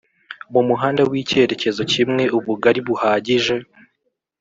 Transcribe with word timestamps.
Mumuhanda 0.53 1.01
w’icyerekezo 1.09 1.81
kimwe 1.93 2.23
ubugari 2.37 2.79
buhagije 2.87 3.55